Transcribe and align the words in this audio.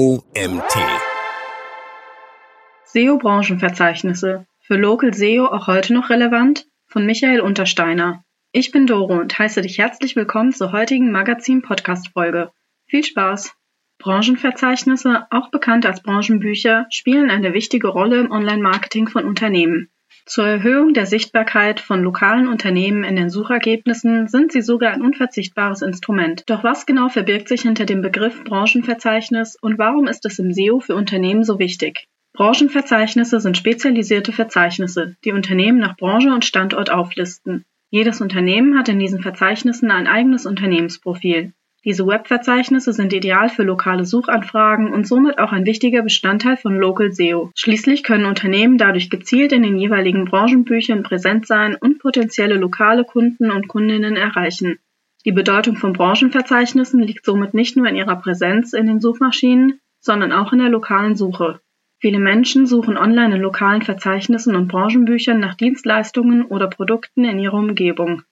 OMT. 0.00 0.78
SEO-Branchenverzeichnisse. 2.86 4.46
Für 4.62 4.76
Local 4.76 5.12
SEO 5.12 5.44
auch 5.44 5.66
heute 5.66 5.92
noch 5.92 6.08
relevant? 6.08 6.66
Von 6.86 7.04
Michael 7.04 7.42
Untersteiner. 7.42 8.24
Ich 8.50 8.70
bin 8.70 8.86
Doro 8.86 9.18
und 9.20 9.38
heiße 9.38 9.60
dich 9.60 9.76
herzlich 9.76 10.16
willkommen 10.16 10.54
zur 10.54 10.72
heutigen 10.72 11.12
Magazin-Podcast-Folge. 11.12 12.50
Viel 12.86 13.04
Spaß! 13.04 13.52
Branchenverzeichnisse, 13.98 15.26
auch 15.28 15.50
bekannt 15.50 15.84
als 15.84 16.02
Branchenbücher, 16.02 16.86
spielen 16.88 17.30
eine 17.30 17.52
wichtige 17.52 17.88
Rolle 17.88 18.20
im 18.20 18.30
Online-Marketing 18.30 19.06
von 19.06 19.26
Unternehmen. 19.26 19.90
Zur 20.26 20.46
Erhöhung 20.46 20.94
der 20.94 21.06
Sichtbarkeit 21.06 21.80
von 21.80 22.02
lokalen 22.02 22.48
Unternehmen 22.48 23.04
in 23.04 23.16
den 23.16 23.30
Suchergebnissen 23.30 24.28
sind 24.28 24.52
sie 24.52 24.62
sogar 24.62 24.92
ein 24.92 25.02
unverzichtbares 25.02 25.82
Instrument. 25.82 26.44
Doch 26.46 26.62
was 26.62 26.86
genau 26.86 27.08
verbirgt 27.08 27.48
sich 27.48 27.62
hinter 27.62 27.84
dem 27.84 28.02
Begriff 28.02 28.44
Branchenverzeichnis 28.44 29.56
und 29.60 29.78
warum 29.78 30.06
ist 30.06 30.24
es 30.26 30.38
im 30.38 30.52
SEO 30.52 30.80
für 30.80 30.94
Unternehmen 30.94 31.44
so 31.44 31.58
wichtig? 31.58 32.06
Branchenverzeichnisse 32.32 33.40
sind 33.40 33.56
spezialisierte 33.56 34.32
Verzeichnisse, 34.32 35.16
die 35.24 35.32
Unternehmen 35.32 35.78
nach 35.78 35.96
Branche 35.96 36.32
und 36.32 36.44
Standort 36.44 36.90
auflisten. 36.90 37.64
Jedes 37.90 38.20
Unternehmen 38.20 38.78
hat 38.78 38.88
in 38.88 39.00
diesen 39.00 39.20
Verzeichnissen 39.20 39.90
ein 39.90 40.06
eigenes 40.06 40.46
Unternehmensprofil. 40.46 41.52
Diese 41.82 42.06
Webverzeichnisse 42.06 42.92
sind 42.92 43.14
ideal 43.14 43.48
für 43.48 43.62
lokale 43.62 44.04
Suchanfragen 44.04 44.92
und 44.92 45.06
somit 45.06 45.38
auch 45.38 45.50
ein 45.50 45.64
wichtiger 45.64 46.02
Bestandteil 46.02 46.58
von 46.58 46.78
Local 46.78 47.10
SEO. 47.10 47.50
Schließlich 47.54 48.02
können 48.02 48.26
Unternehmen 48.26 48.76
dadurch 48.76 49.08
gezielt 49.08 49.52
in 49.52 49.62
den 49.62 49.78
jeweiligen 49.78 50.26
Branchenbüchern 50.26 51.02
präsent 51.02 51.46
sein 51.46 51.76
und 51.76 51.98
potenzielle 51.98 52.56
lokale 52.56 53.04
Kunden 53.04 53.50
und 53.50 53.66
Kundinnen 53.68 54.16
erreichen. 54.16 54.78
Die 55.24 55.32
Bedeutung 55.32 55.76
von 55.76 55.94
Branchenverzeichnissen 55.94 57.00
liegt 57.00 57.24
somit 57.24 57.54
nicht 57.54 57.78
nur 57.78 57.86
in 57.86 57.96
ihrer 57.96 58.16
Präsenz 58.16 58.74
in 58.74 58.86
den 58.86 59.00
Suchmaschinen, 59.00 59.80
sondern 60.00 60.32
auch 60.32 60.52
in 60.52 60.58
der 60.58 60.68
lokalen 60.68 61.16
Suche. 61.16 61.60
Viele 61.98 62.18
Menschen 62.18 62.66
suchen 62.66 62.98
online 62.98 63.36
in 63.36 63.40
lokalen 63.40 63.82
Verzeichnissen 63.82 64.54
und 64.54 64.68
Branchenbüchern 64.68 65.40
nach 65.40 65.54
Dienstleistungen 65.54 66.44
oder 66.44 66.68
Produkten 66.68 67.24
in 67.24 67.38
ihrer 67.38 67.58
Umgebung. 67.58 68.22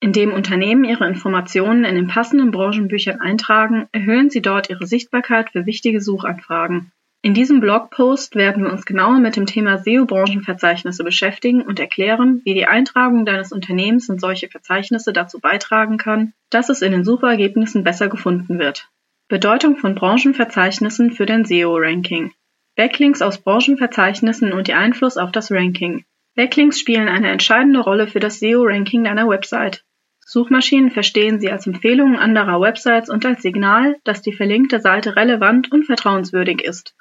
Indem 0.00 0.32
Unternehmen 0.32 0.84
ihre 0.84 1.08
Informationen 1.08 1.84
in 1.84 1.96
den 1.96 2.06
passenden 2.06 2.52
Branchenbüchern 2.52 3.20
eintragen, 3.20 3.88
erhöhen 3.92 4.30
sie 4.30 4.42
dort 4.42 4.70
ihre 4.70 4.86
Sichtbarkeit 4.86 5.50
für 5.50 5.66
wichtige 5.66 6.00
Suchanfragen. 6.00 6.92
In 7.20 7.34
diesem 7.34 7.58
Blogpost 7.60 8.36
werden 8.36 8.62
wir 8.62 8.70
uns 8.70 8.86
genauer 8.86 9.18
mit 9.18 9.34
dem 9.34 9.46
Thema 9.46 9.78
SEO-Branchenverzeichnisse 9.78 11.02
beschäftigen 11.02 11.62
und 11.62 11.80
erklären, 11.80 12.40
wie 12.44 12.54
die 12.54 12.66
Eintragung 12.66 13.26
deines 13.26 13.50
Unternehmens 13.50 14.08
in 14.08 14.20
solche 14.20 14.48
Verzeichnisse 14.48 15.12
dazu 15.12 15.40
beitragen 15.40 15.98
kann, 15.98 16.32
dass 16.50 16.68
es 16.68 16.80
in 16.80 16.92
den 16.92 17.04
Suchergebnissen 17.04 17.82
besser 17.82 18.08
gefunden 18.08 18.60
wird. 18.60 18.88
Bedeutung 19.26 19.76
von 19.78 19.96
Branchenverzeichnissen 19.96 21.10
für 21.10 21.26
den 21.26 21.44
SEO-Ranking. 21.44 22.32
Backlinks 22.76 23.20
aus 23.20 23.38
Branchenverzeichnissen 23.38 24.52
und 24.52 24.68
ihr 24.68 24.78
Einfluss 24.78 25.16
auf 25.16 25.32
das 25.32 25.50
Ranking. 25.50 26.04
Backlinks 26.36 26.78
spielen 26.78 27.08
eine 27.08 27.30
entscheidende 27.30 27.80
Rolle 27.80 28.06
für 28.06 28.20
das 28.20 28.38
SEO-Ranking 28.38 29.02
deiner 29.02 29.28
Website. 29.28 29.84
Suchmaschinen 30.30 30.90
verstehen 30.90 31.40
sie 31.40 31.50
als 31.50 31.66
Empfehlungen 31.66 32.16
anderer 32.16 32.60
Websites 32.60 33.08
und 33.08 33.24
als 33.24 33.40
Signal, 33.40 33.96
dass 34.04 34.20
die 34.20 34.34
verlinkte 34.34 34.78
Seite 34.78 35.16
relevant 35.16 35.72
und 35.72 35.86
vertrauenswürdig 35.86 36.62
ist. 36.62 36.94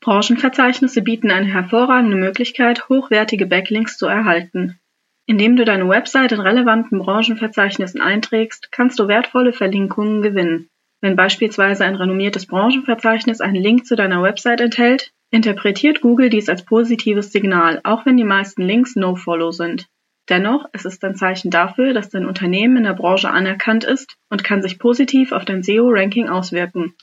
Branchenverzeichnisse 0.00 1.02
bieten 1.02 1.30
eine 1.30 1.44
hervorragende 1.44 2.16
Möglichkeit, 2.16 2.88
hochwertige 2.88 3.44
Backlinks 3.46 3.98
zu 3.98 4.06
erhalten. 4.06 4.80
Indem 5.26 5.56
du 5.56 5.66
deine 5.66 5.90
Website 5.90 6.32
in 6.32 6.40
relevanten 6.40 7.00
Branchenverzeichnissen 7.00 8.00
einträgst, 8.00 8.72
kannst 8.72 8.98
du 8.98 9.08
wertvolle 9.08 9.52
Verlinkungen 9.52 10.22
gewinnen. 10.22 10.70
Wenn 11.02 11.16
beispielsweise 11.16 11.84
ein 11.84 11.96
renommiertes 11.96 12.46
Branchenverzeichnis 12.46 13.42
einen 13.42 13.62
Link 13.62 13.84
zu 13.84 13.94
deiner 13.94 14.22
Website 14.22 14.62
enthält, 14.62 15.12
interpretiert 15.30 16.00
Google 16.00 16.30
dies 16.30 16.48
als 16.48 16.64
positives 16.64 17.30
Signal, 17.30 17.82
auch 17.84 18.06
wenn 18.06 18.16
die 18.16 18.24
meisten 18.24 18.62
Links 18.62 18.96
No-Follow 18.96 19.50
sind. 19.50 19.86
Dennoch 20.30 20.66
es 20.72 20.84
ist 20.84 21.04
ein 21.04 21.16
Zeichen 21.16 21.50
dafür, 21.50 21.92
dass 21.92 22.08
dein 22.08 22.24
Unternehmen 22.24 22.76
in 22.78 22.84
der 22.84 22.94
Branche 22.94 23.30
anerkannt 23.30 23.82
ist 23.82 24.16
und 24.28 24.44
kann 24.44 24.62
sich 24.62 24.78
positiv 24.78 25.32
auf 25.32 25.44
dein 25.44 25.64
SEO-Ranking 25.64 26.28
auswirken. 26.28 26.94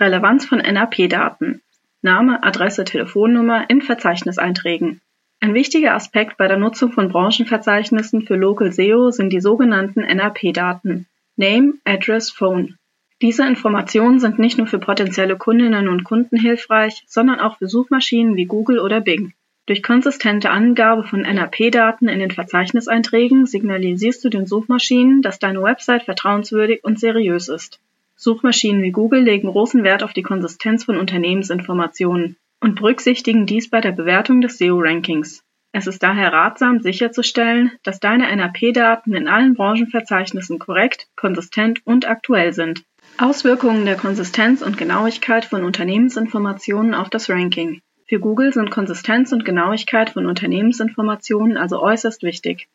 Relevanz 0.00 0.44
von 0.44 0.58
NAP-Daten. 0.58 1.62
Name, 2.02 2.42
Adresse, 2.42 2.84
Telefonnummer 2.84 3.70
in 3.70 3.80
Verzeichniseinträgen. 3.80 5.00
Ein 5.40 5.54
wichtiger 5.54 5.94
Aspekt 5.94 6.36
bei 6.36 6.48
der 6.48 6.56
Nutzung 6.56 6.90
von 6.90 7.08
Branchenverzeichnissen 7.08 8.22
für 8.22 8.34
Local 8.34 8.72
SEO 8.72 9.12
sind 9.12 9.32
die 9.32 9.40
sogenannten 9.40 10.00
NAP-Daten. 10.00 11.06
Name, 11.36 11.74
Address, 11.84 12.30
Phone. 12.30 12.76
Diese 13.22 13.46
Informationen 13.46 14.18
sind 14.18 14.40
nicht 14.40 14.58
nur 14.58 14.66
für 14.66 14.80
potenzielle 14.80 15.36
Kundinnen 15.36 15.88
und 15.88 16.02
Kunden 16.02 16.36
hilfreich, 16.36 17.04
sondern 17.06 17.38
auch 17.38 17.58
für 17.58 17.68
Suchmaschinen 17.68 18.34
wie 18.34 18.46
Google 18.46 18.80
oder 18.80 19.00
Bing. 19.00 19.32
Durch 19.68 19.82
konsistente 19.82 20.48
Angabe 20.48 21.04
von 21.04 21.20
NAP-Daten 21.20 22.08
in 22.08 22.20
den 22.20 22.30
Verzeichniseinträgen 22.30 23.44
signalisierst 23.44 24.24
du 24.24 24.30
den 24.30 24.46
Suchmaschinen, 24.46 25.20
dass 25.20 25.38
deine 25.38 25.62
Website 25.62 26.04
vertrauenswürdig 26.04 26.84
und 26.84 26.98
seriös 26.98 27.50
ist. 27.50 27.78
Suchmaschinen 28.16 28.80
wie 28.80 28.92
Google 28.92 29.20
legen 29.20 29.48
großen 29.48 29.84
Wert 29.84 30.02
auf 30.02 30.14
die 30.14 30.22
Konsistenz 30.22 30.84
von 30.84 30.96
Unternehmensinformationen 30.96 32.36
und 32.60 32.76
berücksichtigen 32.76 33.44
dies 33.44 33.68
bei 33.68 33.82
der 33.82 33.92
Bewertung 33.92 34.40
des 34.40 34.56
SEO-Rankings. 34.56 35.44
Es 35.72 35.86
ist 35.86 36.02
daher 36.02 36.32
ratsam, 36.32 36.80
sicherzustellen, 36.80 37.72
dass 37.82 38.00
deine 38.00 38.34
NAP-Daten 38.34 39.14
in 39.14 39.28
allen 39.28 39.52
Branchenverzeichnissen 39.52 40.58
korrekt, 40.58 41.08
konsistent 41.14 41.82
und 41.84 42.08
aktuell 42.08 42.54
sind. 42.54 42.84
Auswirkungen 43.18 43.84
der 43.84 43.96
Konsistenz 43.96 44.62
und 44.62 44.78
Genauigkeit 44.78 45.44
von 45.44 45.62
Unternehmensinformationen 45.62 46.94
auf 46.94 47.10
das 47.10 47.28
Ranking. 47.28 47.82
Für 48.08 48.20
Google 48.20 48.54
sind 48.54 48.70
Konsistenz 48.70 49.32
und 49.32 49.44
Genauigkeit 49.44 50.08
von 50.08 50.24
Unternehmensinformationen 50.24 51.58
also 51.58 51.82
äußerst 51.82 52.22
wichtig. 52.22 52.66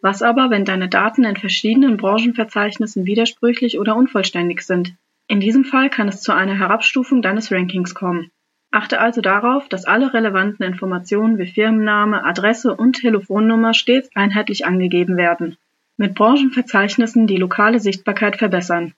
Was 0.00 0.22
aber, 0.22 0.48
wenn 0.48 0.64
deine 0.64 0.88
Daten 0.88 1.24
in 1.24 1.36
verschiedenen 1.36 1.98
Branchenverzeichnissen 1.98 3.04
widersprüchlich 3.04 3.78
oder 3.78 3.94
unvollständig 3.94 4.62
sind? 4.62 4.94
In 5.28 5.38
diesem 5.38 5.66
Fall 5.66 5.90
kann 5.90 6.08
es 6.08 6.22
zu 6.22 6.32
einer 6.32 6.58
Herabstufung 6.58 7.20
deines 7.20 7.52
Rankings 7.52 7.94
kommen. 7.94 8.30
Achte 8.70 9.00
also 9.00 9.20
darauf, 9.20 9.68
dass 9.68 9.84
alle 9.84 10.14
relevanten 10.14 10.64
Informationen 10.64 11.36
wie 11.36 11.46
Firmenname, 11.46 12.24
Adresse 12.24 12.74
und 12.74 12.94
Telefonnummer 12.94 13.74
stets 13.74 14.08
einheitlich 14.14 14.64
angegeben 14.64 15.18
werden. 15.18 15.58
Mit 15.98 16.14
Branchenverzeichnissen 16.14 17.26
die 17.26 17.36
lokale 17.36 17.80
Sichtbarkeit 17.80 18.36
verbessern. 18.36 18.94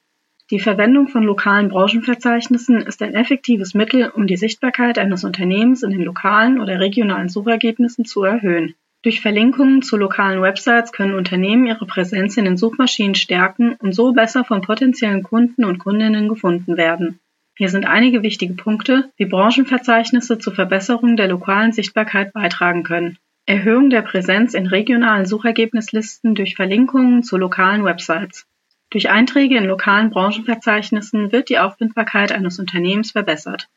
Die 0.53 0.61
Verwendung 0.61 1.09
von 1.09 1.23
lokalen 1.23 1.71
Branchenverzeichnissen 1.71 2.83
ist 2.83 3.01
ein 3.01 3.15
effektives 3.15 3.73
Mittel, 3.73 4.11
um 4.11 4.27
die 4.27 4.37
Sichtbarkeit 4.37 4.99
eines 4.99 5.25
Unternehmens 5.25 5.83
in 5.83 5.93
den 5.93 6.03
lokalen 6.03 6.61
oder 6.61 6.79
regionalen 6.79 7.31
Suchergebnissen 7.31 8.05
zu 8.05 8.23
erhöhen. 8.23 8.75
Durch 9.01 9.23
Verlinkungen 9.23 9.81
zu 9.81 9.97
lokalen 9.97 10.43
Websites 10.43 10.93
können 10.93 11.15
Unternehmen 11.15 11.65
ihre 11.65 11.87
Präsenz 11.87 12.37
in 12.37 12.45
den 12.45 12.59
Suchmaschinen 12.59 13.15
stärken 13.15 13.77
und 13.81 13.95
so 13.95 14.12
besser 14.12 14.45
von 14.45 14.61
potenziellen 14.61 15.23
Kunden 15.23 15.65
und 15.65 15.79
Kundinnen 15.79 16.29
gefunden 16.29 16.77
werden. 16.77 17.19
Hier 17.57 17.71
sind 17.71 17.87
einige 17.87 18.23
wichtige 18.23 18.53
Punkte, 18.53 19.11
wie 19.17 19.25
Branchenverzeichnisse 19.25 20.39
zur 20.39 20.55
Verbesserung 20.55 21.17
der 21.17 21.29
lokalen 21.29 21.73
Sichtbarkeit 21.73 22.35
beitragen 22.35 22.83
können. 22.83 23.17
Erhöhung 23.47 23.89
der 23.89 24.03
Präsenz 24.03 24.53
in 24.53 24.67
regionalen 24.67 25.25
Suchergebnislisten 25.25 26.35
durch 26.35 26.57
Verlinkungen 26.57 27.23
zu 27.23 27.39
lokalen 27.39 27.87
Websites. 27.87 28.47
Durch 28.93 29.09
Einträge 29.09 29.57
in 29.57 29.65
lokalen 29.65 30.11
Branchenverzeichnissen 30.11 31.33
wird 31.33 31.49
die 31.49 31.59
Auffindbarkeit 31.59 32.31
eines 32.31 32.59
Unternehmens 32.59 33.13
verbessert. 33.13 33.69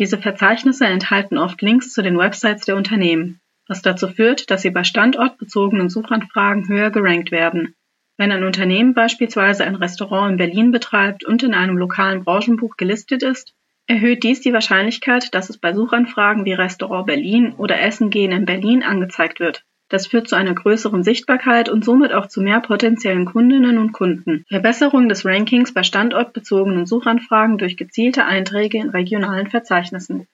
Diese 0.00 0.18
Verzeichnisse 0.18 0.84
enthalten 0.84 1.38
oft 1.38 1.62
Links 1.62 1.92
zu 1.92 2.02
den 2.02 2.18
Websites 2.18 2.64
der 2.64 2.74
Unternehmen, 2.74 3.38
was 3.68 3.82
dazu 3.82 4.08
führt, 4.08 4.50
dass 4.50 4.62
sie 4.62 4.70
bei 4.70 4.82
standortbezogenen 4.82 5.90
Suchanfragen 5.90 6.66
höher 6.66 6.90
gerankt 6.90 7.30
werden. 7.30 7.76
Wenn 8.16 8.32
ein 8.32 8.42
Unternehmen 8.42 8.94
beispielsweise 8.94 9.64
ein 9.64 9.76
Restaurant 9.76 10.32
in 10.32 10.38
Berlin 10.38 10.72
betreibt 10.72 11.24
und 11.24 11.44
in 11.44 11.54
einem 11.54 11.78
lokalen 11.78 12.24
Branchenbuch 12.24 12.76
gelistet 12.76 13.22
ist, 13.22 13.54
erhöht 13.86 14.24
dies 14.24 14.40
die 14.40 14.52
Wahrscheinlichkeit, 14.52 15.32
dass 15.36 15.50
es 15.50 15.58
bei 15.58 15.72
Suchanfragen 15.72 16.44
wie 16.44 16.52
Restaurant 16.52 17.06
Berlin 17.06 17.54
oder 17.58 17.80
Essen 17.80 18.10
gehen 18.10 18.32
in 18.32 18.44
Berlin 18.44 18.82
angezeigt 18.82 19.38
wird. 19.38 19.64
Das 19.88 20.06
führt 20.06 20.28
zu 20.28 20.34
einer 20.34 20.54
größeren 20.54 21.02
Sichtbarkeit 21.02 21.68
und 21.68 21.84
somit 21.84 22.12
auch 22.12 22.26
zu 22.26 22.40
mehr 22.40 22.60
potenziellen 22.60 23.26
Kundinnen 23.26 23.78
und 23.78 23.92
Kunden. 23.92 24.44
Verbesserung 24.48 25.08
des 25.08 25.24
Rankings 25.24 25.74
bei 25.74 25.82
standortbezogenen 25.82 26.86
Suchanfragen 26.86 27.58
durch 27.58 27.76
gezielte 27.76 28.24
Einträge 28.24 28.78
in 28.78 28.90
regionalen 28.90 29.48
Verzeichnissen. 29.48 30.26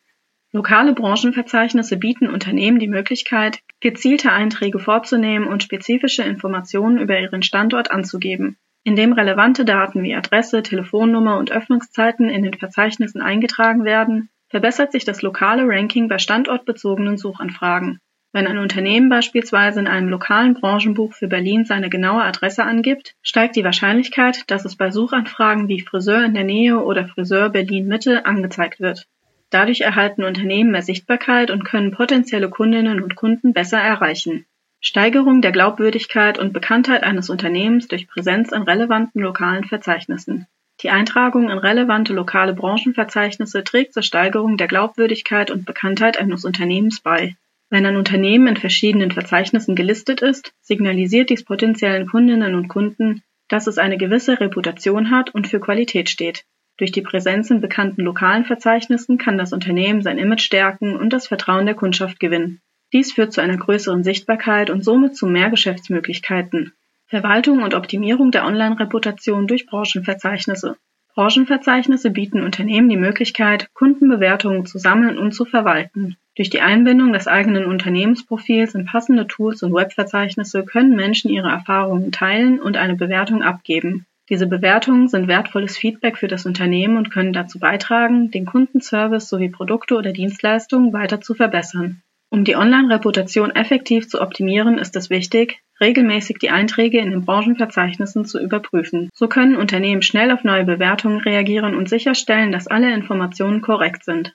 Lokale 0.52 0.94
Branchenverzeichnisse 0.94 1.97
bieten 1.97 2.29
Unternehmen 2.29 2.81
die 2.81 2.88
Möglichkeit, 2.88 3.61
gezielte 3.81 4.32
Einträge 4.32 4.81
vorzunehmen 4.81 5.47
und 5.47 5.62
spezifische 5.62 6.25
Informationen 6.25 6.99
über 6.99 7.20
ihren 7.20 7.43
Standort 7.43 7.93
anzugeben. 7.93 8.56
Indem 8.82 9.12
relevante 9.12 9.64
Daten 9.64 10.02
wie 10.02 10.14
Adresse, 10.14 10.62
Telefonnummer 10.62 11.38
und 11.38 11.52
Öffnungszeiten 11.52 12.29
in 12.29 12.43
den 12.43 12.55
Verzeichnissen 12.55 13.20
eingetragen 13.20 13.85
werden, 13.85 14.31
verbessert 14.49 14.91
sich 14.91 15.05
das 15.05 15.23
lokale 15.23 15.62
Ranking 15.67 16.08
bei 16.08 16.19
standortbezogenen 16.19 17.17
Suchanfragen. 17.17 18.00
Wenn 18.32 18.47
ein 18.47 18.59
Unternehmen 18.59 19.09
beispielsweise 19.09 19.81
in 19.81 19.88
einem 19.88 20.09
lokalen 20.09 20.55
Branchenbuch 20.55 21.15
für 21.15 21.27
Berlin 21.27 21.65
seine 21.65 21.91
genaue 21.91 22.23
Adresse 22.23 22.62
angibt, 22.62 23.17
steigt 23.23 23.56
die 23.56 23.65
Wahrscheinlichkeit, 23.65 24.49
dass 24.50 24.65
es 24.65 24.77
bei 24.77 24.93
Suchanfragen 24.93 25.67
wie 25.67 25.81
Friseur 25.81 26.25
in 26.25 26.35
der 26.35 26.44
Nähe 26.44 26.79
oder 26.79 27.09
Friseur 27.09 27.49
Berlin 27.49 27.88
Mitte 27.88 28.27
angezeigt 28.27 28.79
wird. 28.79 29.09
Dadurch 29.50 29.81
erhalten 29.81 30.23
Unternehmen 30.23 30.71
mehr 30.71 30.82
Sichtbarkeit 30.82 31.50
und 31.50 31.65
können 31.65 31.91
potenzielle 31.91 32.49
Kundinnen 32.49 33.03
und 33.03 33.17
Kunden 33.17 33.53
besser 33.53 33.81
erreichen. 33.81 34.47
Steigerung 34.81 35.43
der 35.43 35.50
Glaubwürdigkeit 35.50 36.38
und 36.38 36.53
Bekanntheit 36.53 37.03
eines 37.03 37.31
Unternehmens 37.31 37.88
durch 37.88 38.06
Präsenz 38.06 38.53
in 38.53 38.62
relevanten 38.62 39.21
lokalen 39.21 39.65
Verzeichnissen. 39.65 40.47
Die 40.83 40.91
Eintragung 40.91 41.50
in 41.50 41.59
relevante 41.59 42.15
lokale 42.15 42.55
Branchenverzeichnisse 42.55 43.65
trägt 43.65 43.93
zur 43.93 44.05
Steigerung 44.05 44.56
der 44.56 44.69
Glaubwürdigkeit 44.69 45.50
und 45.50 45.67
Bekanntheit 45.67 46.17
eines 46.19 46.44
Unternehmens 46.44 47.00
bei. 47.00 47.37
Wenn 47.71 47.87
ein 47.87 47.97
Unternehmen 47.97 48.49
in 48.49 48.57
verschiedenen 48.57 49.13
Verzeichnissen 49.13 49.77
gelistet 49.77 50.23
ist, 50.23 50.53
signalisiert 50.61 51.31
dies 51.31 51.45
potenziellen 51.45 52.09
Kundinnen 52.09 52.57
und 52.57 52.67
Kunden, 52.67 53.23
dass 53.49 53.69
es 53.69 53.79
eine 53.79 53.97
gewisse 53.97 54.41
Reputation 54.41 55.13
hat 55.13 55.33
und 55.35 55.47
für 55.47 55.61
Qualität 55.61 56.11
steht. 56.11 56.45
Durch 56.79 56.91
die 56.91 57.03
Präsenz 57.03 57.49
in 57.51 57.61
bekannten 57.61 58.03
lokalen 58.03 58.45
Verzeichnissen 58.45 59.19
kann 59.19 59.39
das 59.39 59.53
Unternehmen 59.53 60.03
sein 60.03 60.19
Image 60.19 60.43
stärken 60.43 60.97
und 60.97 61.13
das 61.13 61.29
Vertrauen 61.29 61.67
der 61.67 61.77
Kundschaft 61.77 62.19
gewinnen. 62.19 62.61
Dies 62.93 63.13
führt 63.13 63.33
zu 63.33 63.41
einer 63.41 63.57
größeren 63.57 64.03
Sichtbarkeit 64.03 64.69
und 64.69 64.83
somit 64.83 65.15
zu 65.15 65.27
mehr 65.27 65.51
Geschäftsmöglichkeiten. 65.51 66.73
Verwaltung 67.07 67.63
und 67.63 67.75
Optimierung 67.75 68.33
der 68.33 68.47
Online-Reputation 68.47 69.47
durch 69.47 69.67
Branchenverzeichnisse. 69.67 70.77
Branchenverzeichnisse 71.15 72.11
bieten 72.11 72.43
Unternehmen 72.43 72.89
die 72.89 72.97
Möglichkeit, 72.97 73.73
Kundenbewertungen 73.75 74.67
zu 74.67 74.79
sammeln 74.79 75.19
und 75.19 75.33
zu 75.33 75.45
verwalten. 75.45 76.17
Durch 76.41 76.49
die 76.49 76.63
Einbindung 76.63 77.13
des 77.13 77.29
eigenen 77.29 77.67
Unternehmensprofils 77.67 78.75
in 78.75 78.87
passende 78.87 79.27
Tools 79.27 79.63
und 79.63 79.75
Webverzeichnisse 79.75 80.65
können 80.65 80.97
Menschen 80.97 81.31
ihre 81.31 81.51
Erfahrungen 81.51 82.13
teilen 82.13 82.59
und 82.59 82.79
eine 82.79 82.97
Bewertung 82.97 83.43
abgeben. 83.43 84.07
Diese 84.31 84.47
Bewertungen 84.47 85.09
sind 85.09 85.29
wertvolles 85.29 85.77
Feedback 85.77 86.17
für 86.17 86.29
das 86.29 86.47
Unternehmen 86.47 86.97
und 86.97 87.11
können 87.11 87.35
dazu 87.35 87.59
beitragen, 87.59 88.31
den 88.31 88.47
Kundenservice 88.47 89.29
sowie 89.29 89.51
Produkte 89.51 89.97
oder 89.97 90.13
Dienstleistungen 90.15 90.95
weiter 90.95 91.21
zu 91.21 91.35
verbessern. 91.35 92.01
Um 92.31 92.45
die 92.45 92.57
Online-Reputation 92.57 93.51
effektiv 93.51 94.09
zu 94.09 94.23
optimieren, 94.23 94.79
ist 94.79 94.97
es 94.97 95.11
wichtig, 95.11 95.61
regelmäßig 95.79 96.39
die 96.39 96.49
Einträge 96.49 97.01
in 97.01 97.11
den 97.11 97.27
Branchenverzeichnissen 97.27 98.25
zu 98.25 98.41
überprüfen. 98.41 99.11
So 99.13 99.29
können 99.29 99.57
Unternehmen 99.57 100.01
schnell 100.01 100.31
auf 100.31 100.43
neue 100.43 100.65
Bewertungen 100.65 101.21
reagieren 101.21 101.75
und 101.75 101.91
sicherstellen, 101.91 102.51
dass 102.51 102.67
alle 102.67 102.95
Informationen 102.95 103.61
korrekt 103.61 104.05
sind. 104.05 104.33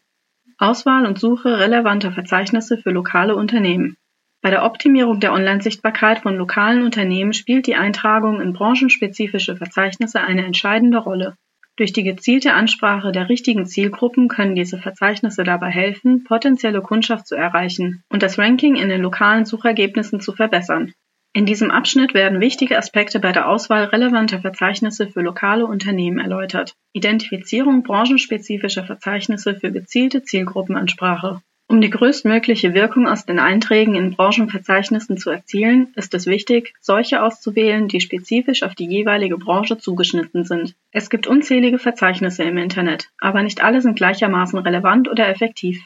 Auswahl 0.57 1.05
und 1.05 1.19
Suche 1.19 1.59
relevanter 1.59 2.11
Verzeichnisse 2.11 2.77
für 2.77 2.91
lokale 2.91 3.35
Unternehmen. 3.35 3.97
Bei 4.41 4.51
der 4.51 4.63
Optimierung 4.63 5.19
der 5.19 5.33
Online-Sichtbarkeit 5.33 6.19
von 6.19 6.37
lokalen 6.37 6.83
Unternehmen 6.83 7.33
spielt 7.33 7.67
die 7.67 7.75
Eintragung 7.75 8.41
in 8.41 8.53
branchenspezifische 8.53 9.57
Verzeichnisse 9.57 10.21
eine 10.21 10.45
entscheidende 10.45 10.99
Rolle. 10.99 11.35
Durch 11.77 11.91
die 11.91 12.03
gezielte 12.03 12.53
Ansprache 12.53 13.11
der 13.11 13.27
richtigen 13.27 13.65
Zielgruppen 13.65 14.29
können 14.29 14.55
diese 14.55 14.77
Verzeichnisse 14.77 15.43
dabei 15.43 15.71
helfen, 15.71 16.23
potenzielle 16.23 16.81
Kundschaft 16.81 17.27
zu 17.27 17.35
erreichen 17.35 18.03
und 18.09 18.23
das 18.23 18.37
Ranking 18.37 18.75
in 18.75 18.87
den 18.87 19.01
lokalen 19.01 19.45
Suchergebnissen 19.45 20.21
zu 20.21 20.31
verbessern. 20.31 20.93
In 21.35 21.45
diesem 21.45 21.69
Abschnitt 21.69 22.13
werden 22.13 22.39
wichtige 22.39 22.77
Aspekte 22.77 23.19
bei 23.19 23.33
der 23.33 23.49
Auswahl 23.49 23.83
relevanter 23.83 24.39
Verzeichnisse 24.39 25.07
für 25.07 25.19
lokale 25.19 25.65
Unternehmen 25.65 26.17
erläutert. 26.17 26.75
Identifizierung 26.93 27.83
branchenspezifischer 27.83 28.85
Verzeichnisse 28.85 29.53
für 29.53 29.69
gezielte 29.73 30.23
Zielgruppenansprache. 30.23 31.41
Um 31.67 31.81
die 31.81 31.89
größtmögliche 31.89 32.73
Wirkung 32.73 33.05
aus 33.05 33.25
den 33.25 33.39
Einträgen 33.39 33.95
in 33.95 34.11
Branchenverzeichnissen 34.11 35.17
zu 35.17 35.29
erzielen, 35.29 35.91
ist 35.97 36.13
es 36.13 36.25
wichtig, 36.25 36.73
solche 36.79 37.21
auszuwählen, 37.21 37.89
die 37.89 37.99
spezifisch 37.99 38.63
auf 38.63 38.73
die 38.73 38.87
jeweilige 38.87 39.37
Branche 39.37 39.77
zugeschnitten 39.77 40.45
sind. 40.45 40.73
Es 40.91 41.09
gibt 41.09 41.27
unzählige 41.27 41.79
Verzeichnisse 41.79 42.43
im 42.43 42.57
Internet, 42.57 43.09
aber 43.19 43.43
nicht 43.43 43.61
alle 43.61 43.81
sind 43.81 43.97
gleichermaßen 43.97 44.59
relevant 44.59 45.09
oder 45.09 45.27
effektiv. 45.27 45.85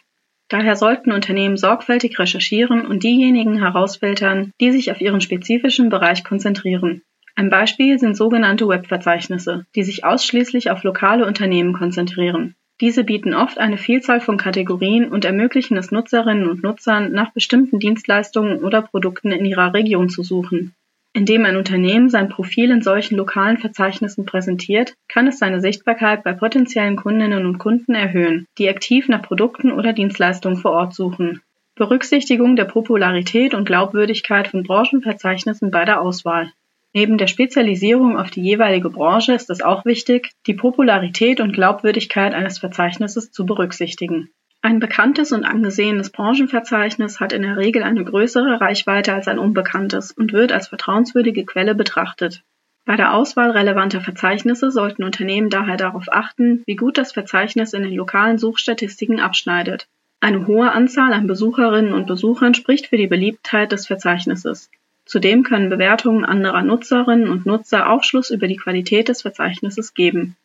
Daher 0.49 0.75
sollten 0.75 1.11
Unternehmen 1.11 1.57
sorgfältig 1.57 2.17
recherchieren 2.17 2.85
und 2.85 3.03
diejenigen 3.03 3.59
herausfiltern, 3.59 4.51
die 4.59 4.71
sich 4.71 4.91
auf 4.91 4.99
ihren 4.99 5.21
spezifischen 5.21 5.89
Bereich 5.89 6.23
konzentrieren. 6.23 7.03
Ein 7.35 7.51
Beispiel 7.51 7.99
sind 7.99 8.17
sogenannte 8.17 8.67
Webverzeichnisse, 8.67 9.65
die 9.75 9.83
sich 9.83 10.03
ausschließlich 10.03 10.71
auf 10.71 10.83
lokale 10.83 11.25
Unternehmen 11.25 11.73
konzentrieren. 11.73 12.55
Diese 12.81 13.03
bieten 13.03 13.33
oft 13.33 13.59
eine 13.59 13.77
Vielzahl 13.77 14.21
von 14.21 14.37
Kategorien 14.37 15.09
und 15.09 15.23
ermöglichen 15.23 15.77
es 15.77 15.91
Nutzerinnen 15.91 16.49
und 16.49 16.63
Nutzern, 16.63 17.11
nach 17.11 17.31
bestimmten 17.31 17.79
Dienstleistungen 17.79 18.63
oder 18.63 18.81
Produkten 18.81 19.31
in 19.31 19.45
ihrer 19.45 19.73
Region 19.73 20.09
zu 20.09 20.23
suchen. 20.23 20.73
Indem 21.13 21.45
ein 21.45 21.57
Unternehmen 21.57 22.09
sein 22.09 22.29
Profil 22.29 22.69
in 22.69 22.81
solchen 22.81 23.17
lokalen 23.17 23.57
Verzeichnissen 23.57 24.25
präsentiert, 24.25 24.93
kann 25.07 25.27
es 25.27 25.39
seine 25.39 25.59
Sichtbarkeit 25.59 26.23
bei 26.23 26.33
potenziellen 26.33 26.95
Kundinnen 26.95 27.45
und 27.45 27.57
Kunden 27.57 27.95
erhöhen, 27.95 28.45
die 28.57 28.69
aktiv 28.69 29.09
nach 29.09 29.23
Produkten 29.23 29.71
oder 29.71 29.93
Dienstleistungen 29.93 30.57
vor 30.57 30.71
Ort 30.71 30.93
suchen. 30.93 31.41
Berücksichtigung 31.75 32.55
der 32.55 32.65
Popularität 32.65 33.53
und 33.53 33.65
Glaubwürdigkeit 33.65 34.49
von 34.49 34.63
Branchenverzeichnissen 34.63 35.71
bei 35.71 35.85
der 35.85 36.01
Auswahl. 36.01 36.51
Neben 36.93 37.17
der 37.17 37.27
Spezialisierung 37.27 38.17
auf 38.17 38.31
die 38.31 38.41
jeweilige 38.41 38.89
Branche 38.89 39.33
ist 39.33 39.49
es 39.49 39.61
auch 39.61 39.85
wichtig, 39.85 40.31
die 40.45 40.55
Popularität 40.55 41.39
und 41.39 41.53
Glaubwürdigkeit 41.53 42.33
eines 42.33 42.59
Verzeichnisses 42.59 43.31
zu 43.31 43.45
berücksichtigen. 43.45 44.29
Ein 44.61 44.81
bekanntes 44.81 45.31
und 45.31 45.45
angesehenes 45.45 46.09
Branchenverzeichnis 46.09 47.21
hat 47.21 47.31
in 47.31 47.43
der 47.43 47.55
Regel 47.55 47.81
eine 47.81 48.03
größere 48.03 48.59
Reichweite 48.59 49.13
als 49.13 49.29
ein 49.29 49.39
unbekanntes 49.39 50.11
und 50.11 50.33
wird 50.33 50.51
als 50.51 50.67
vertrauenswürdige 50.67 51.45
Quelle 51.45 51.75
betrachtet. 51.75 52.43
Bei 52.83 52.97
der 52.97 53.13
Auswahl 53.13 53.51
relevanter 53.51 54.01
Verzeichnisse 54.01 54.69
sollten 54.69 55.03
Unternehmen 55.03 55.49
daher 55.49 55.77
darauf 55.77 56.11
achten, 56.11 56.63
wie 56.65 56.75
gut 56.75 56.97
das 56.97 57.13
Verzeichnis 57.13 57.71
in 57.73 57.83
den 57.83 57.93
lokalen 57.93 58.37
Suchstatistiken 58.37 59.21
abschneidet. 59.21 59.87
Eine 60.19 60.45
hohe 60.45 60.69
Anzahl 60.73 61.13
an 61.13 61.27
Besucherinnen 61.27 61.93
und 61.93 62.07
Besuchern 62.07 62.53
spricht 62.53 62.87
für 62.87 62.97
die 62.97 63.07
Beliebtheit 63.07 63.71
des 63.71 63.87
Verzeichnisses. 63.87 64.69
Zudem 65.05 65.43
können 65.43 65.69
Bewertungen 65.69 66.25
anderer 66.25 66.63
Nutzerinnen 66.63 67.29
und 67.29 67.45
Nutzer 67.45 67.89
Aufschluss 67.89 68.29
über 68.29 68.49
die 68.49 68.57
Qualität 68.57 69.07
des 69.07 69.21
Verzeichnisses 69.21 69.93
geben. 69.93 70.35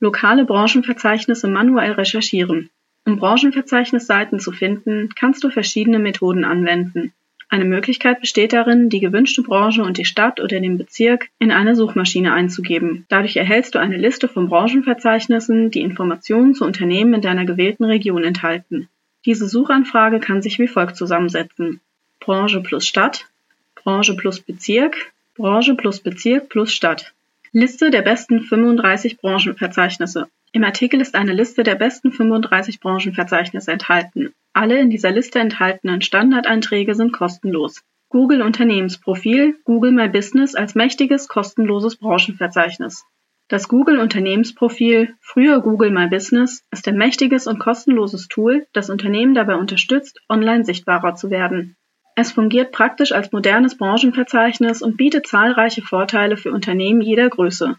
Lokale 0.00 0.44
Branchenverzeichnisse 0.44 1.48
manuell 1.48 1.92
recherchieren. 1.92 2.68
Um 3.06 3.18
Branchenverzeichnisseiten 3.18 4.40
zu 4.40 4.50
finden, 4.50 5.10
kannst 5.14 5.44
du 5.44 5.50
verschiedene 5.50 5.98
Methoden 5.98 6.44
anwenden. 6.44 7.12
Eine 7.50 7.66
Möglichkeit 7.66 8.20
besteht 8.20 8.52
darin, 8.52 8.88
die 8.88 9.00
gewünschte 9.00 9.42
Branche 9.42 9.82
und 9.82 9.98
die 9.98 10.06
Stadt 10.06 10.40
oder 10.40 10.58
den 10.58 10.78
Bezirk 10.78 11.28
in 11.38 11.52
eine 11.52 11.76
Suchmaschine 11.76 12.32
einzugeben. 12.32 13.04
Dadurch 13.08 13.36
erhältst 13.36 13.74
du 13.74 13.78
eine 13.78 13.98
Liste 13.98 14.26
von 14.26 14.48
Branchenverzeichnissen, 14.48 15.70
die 15.70 15.82
Informationen 15.82 16.54
zu 16.54 16.64
Unternehmen 16.64 17.14
in 17.14 17.20
deiner 17.20 17.44
gewählten 17.44 17.84
Region 17.84 18.24
enthalten. 18.24 18.88
Diese 19.26 19.48
Suchanfrage 19.48 20.18
kann 20.18 20.42
sich 20.42 20.58
wie 20.58 20.66
folgt 20.66 20.96
zusammensetzen. 20.96 21.80
Branche 22.20 22.60
plus 22.60 22.86
Stadt, 22.86 23.26
Branche 23.74 24.16
plus 24.16 24.40
Bezirk, 24.40 25.12
Branche 25.36 25.74
plus 25.74 26.00
Bezirk 26.00 26.48
plus 26.48 26.72
Stadt. 26.72 27.12
Liste 27.56 27.90
der 27.90 28.02
besten 28.02 28.40
35 28.40 29.18
Branchenverzeichnisse. 29.18 30.26
Im 30.50 30.64
Artikel 30.64 31.00
ist 31.00 31.14
eine 31.14 31.32
Liste 31.32 31.62
der 31.62 31.76
besten 31.76 32.10
35 32.10 32.80
Branchenverzeichnisse 32.80 33.70
enthalten. 33.70 34.32
Alle 34.52 34.80
in 34.80 34.90
dieser 34.90 35.12
Liste 35.12 35.38
enthaltenen 35.38 36.02
Standardeinträge 36.02 36.96
sind 36.96 37.12
kostenlos. 37.12 37.84
Google 38.08 38.42
Unternehmensprofil, 38.42 39.54
Google 39.62 39.92
My 39.92 40.08
Business 40.08 40.56
als 40.56 40.74
mächtiges 40.74 41.28
kostenloses 41.28 41.94
Branchenverzeichnis. 41.94 43.04
Das 43.46 43.68
Google 43.68 44.00
Unternehmensprofil, 44.00 45.14
früher 45.20 45.60
Google 45.60 45.92
My 45.92 46.08
Business, 46.08 46.64
ist 46.72 46.88
ein 46.88 46.96
mächtiges 46.96 47.46
und 47.46 47.60
kostenloses 47.60 48.26
Tool, 48.26 48.66
das 48.72 48.90
Unternehmen 48.90 49.36
dabei 49.36 49.54
unterstützt, 49.54 50.20
online 50.28 50.64
sichtbarer 50.64 51.14
zu 51.14 51.30
werden. 51.30 51.76
Es 52.16 52.30
fungiert 52.30 52.70
praktisch 52.70 53.12
als 53.12 53.32
modernes 53.32 53.76
Branchenverzeichnis 53.76 54.82
und 54.82 54.96
bietet 54.96 55.26
zahlreiche 55.26 55.82
Vorteile 55.82 56.36
für 56.36 56.52
Unternehmen 56.52 57.00
jeder 57.00 57.28
Größe. 57.28 57.76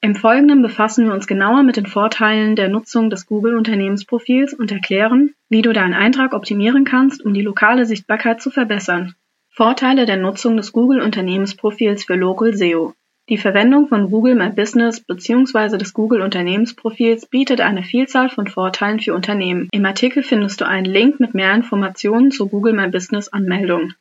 Im 0.00 0.14
Folgenden 0.14 0.62
befassen 0.62 1.06
wir 1.06 1.12
uns 1.12 1.26
genauer 1.26 1.62
mit 1.62 1.76
den 1.76 1.86
Vorteilen 1.86 2.56
der 2.56 2.68
Nutzung 2.68 3.10
des 3.10 3.26
Google-Unternehmensprofils 3.26 4.54
und 4.54 4.70
erklären, 4.70 5.34
wie 5.48 5.62
du 5.62 5.72
deinen 5.72 5.94
Eintrag 5.94 6.34
optimieren 6.34 6.84
kannst, 6.84 7.24
um 7.24 7.34
die 7.34 7.42
lokale 7.42 7.84
Sichtbarkeit 7.84 8.40
zu 8.40 8.50
verbessern. 8.50 9.14
Vorteile 9.48 10.06
der 10.06 10.16
Nutzung 10.16 10.56
des 10.56 10.72
Google-Unternehmensprofils 10.72 12.04
für 12.04 12.14
Local 12.14 12.54
SEO. 12.54 12.94
Die 13.28 13.36
Verwendung 13.36 13.88
von 13.88 14.10
Google 14.10 14.34
My 14.34 14.48
Business 14.48 15.00
bzw. 15.00 15.76
des 15.76 15.92
Google 15.92 16.22
Unternehmensprofils 16.22 17.26
bietet 17.26 17.60
eine 17.60 17.82
Vielzahl 17.82 18.30
von 18.30 18.46
Vorteilen 18.46 19.00
für 19.00 19.12
Unternehmen. 19.12 19.68
Im 19.70 19.84
Artikel 19.84 20.22
findest 20.22 20.62
du 20.62 20.66
einen 20.66 20.86
Link 20.86 21.20
mit 21.20 21.34
mehr 21.34 21.52
Informationen 21.54 22.30
zur 22.30 22.48
Google 22.48 22.72
My 22.72 22.88
Business 22.88 23.28
Anmeldung. 23.28 23.92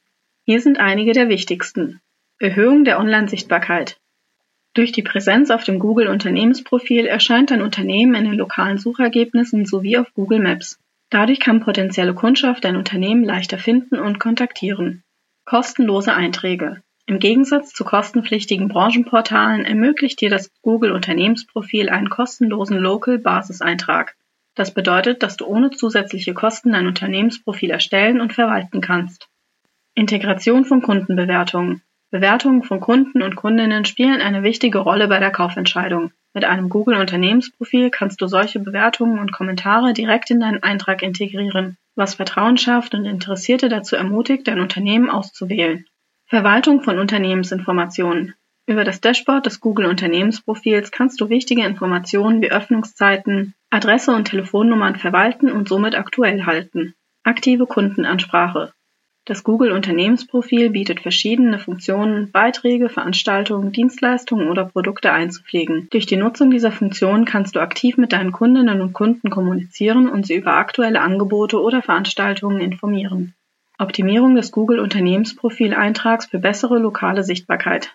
Hier 0.46 0.62
sind 0.62 0.80
einige 0.80 1.12
der 1.12 1.28
wichtigsten. 1.28 2.00
Erhöhung 2.40 2.86
der 2.86 3.00
Online-Sichtbarkeit. 3.00 3.98
Durch 4.74 4.94
die 4.94 5.04
Präsenz 5.04 5.50
auf 5.50 5.66
dem 5.66 5.80
Google 5.80 6.08
Unternehmensprofil 6.08 7.06
erscheint 7.06 7.52
dein 7.52 7.62
Unternehmen 7.62 8.16
in 8.16 8.24
den 8.24 8.36
lokalen 8.36 8.78
Suchergebnissen 8.78 9.66
sowie 9.66 9.98
auf 9.98 10.14
Google 10.14 10.40
Maps. 10.40 10.80
Dadurch 11.10 11.42
kann 11.42 11.60
potenzielle 11.60 12.14
Kundschaft 12.14 12.64
dein 12.64 12.78
Unternehmen 12.78 13.26
leichter 13.26 13.58
finden 13.58 14.00
und 14.00 14.20
kontaktieren. 14.20 15.04
Kostenlose 15.44 16.14
Einträge. 16.14 16.82
Im 17.10 17.20
Gegensatz 17.20 17.72
zu 17.72 17.86
kostenpflichtigen 17.86 18.68
Branchenportalen 18.68 19.64
ermöglicht 19.64 20.20
dir 20.20 20.30
das 20.30 20.52
Google 20.62 20.92
Unternehmensprofil 20.92 21.88
einen 21.88 22.10
kostenlosen 22.10 22.78
Local-Basiseintrag. 22.78 24.18
Das 24.56 24.74
bedeutet, 24.74 25.24
dass 25.24 25.38
du 25.38 25.46
ohne 25.46 25.72
zusätzliche 25.72 26.34
Kosten 26.34 26.74
dein 26.74 26.86
Unternehmensprofil 26.86 27.72
erstellen 27.72 28.20
und 28.20 28.34
verwalten 28.34 28.82
kannst. 28.82 29.30
Integration 29.96 30.66
von 30.66 30.82
Kundenbewertungen. 30.82 31.82
Bewertungen 32.12 32.64
von 32.64 32.82
Kunden 32.82 33.22
und 33.22 33.38
Kundinnen 33.38 33.86
spielen 33.86 34.20
eine 34.20 34.44
wichtige 34.44 34.80
Rolle 34.80 35.08
bei 35.08 35.20
der 35.20 35.32
Kaufentscheidung. 35.32 36.12
Mit 36.34 36.44
einem 36.44 36.68
Google-Unternehmensprofil 36.68 37.90
kannst 37.90 38.20
du 38.20 38.28
solche 38.28 38.60
Bewertungen 38.60 39.20
und 39.20 39.32
Kommentare 39.32 39.94
direkt 39.94 40.30
in 40.30 40.42
deinen 40.42 40.62
Eintrag 40.62 41.02
integrieren, 41.04 41.78
was 41.96 42.16
Vertrauen 42.16 42.58
schafft 42.58 42.94
und 42.96 43.06
Interessierte 43.06 43.70
dazu 43.70 43.96
ermutigt, 43.96 44.46
dein 44.46 44.60
Unternehmen 44.60 45.10
auszuwählen. 45.10 45.86
Verwaltung 46.30 46.82
von 46.82 47.00
Unternehmensinformationen. 47.00 48.34
Über 48.66 48.84
das 48.84 49.00
Dashboard 49.00 49.46
des 49.46 49.62
Google-Unternehmensprofils 49.62 50.92
kannst 50.92 51.22
du 51.22 51.30
wichtige 51.30 51.64
Informationen 51.64 52.42
wie 52.42 52.52
Öffnungszeiten, 52.52 53.54
Adresse 53.70 54.12
und 54.12 54.26
Telefonnummern 54.26 54.98
verwalten 54.98 55.50
und 55.50 55.70
somit 55.70 55.96
aktuell 55.96 56.46
halten. 56.46 56.96
Aktive 57.24 57.66
Kundenansprache. 57.66 58.74
Das 59.24 59.46
Google-Unternehmensprofil 59.46 60.70
bietet 60.70 61.00
verschiedene 61.00 61.60
Funktionen, 61.60 62.30
Beiträge, 62.32 62.90
Veranstaltungen, 62.90 63.72
Dienstleistungen 63.72 64.50
oder 64.50 64.66
Produkte 64.66 65.14
einzupflegen. 65.14 65.88
Durch 65.92 66.08
die 66.08 66.18
Nutzung 66.18 66.52
dieser 66.52 66.74
Funktionen 66.74 67.24
kannst 67.24 67.56
du 67.56 67.62
aktiv 67.62 67.96
mit 67.96 68.12
deinen 68.12 68.34
Kundinnen 68.34 68.82
und 68.82 68.92
Kunden 68.92 69.30
kommunizieren 69.30 70.10
und 70.10 70.26
sie 70.26 70.36
über 70.36 70.56
aktuelle 70.56 71.00
Angebote 71.00 71.62
oder 71.62 71.82
Veranstaltungen 71.82 72.60
informieren. 72.60 73.34
Optimierung 73.80 74.34
des 74.34 74.52
Google-Unternehmensprofil-Eintrags 74.52 76.26
für 76.26 76.40
bessere 76.40 76.80
lokale 76.80 77.24
Sichtbarkeit. 77.24 77.94